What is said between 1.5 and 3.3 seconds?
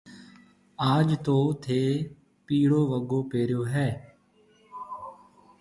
ٿَي پِيڙو وگو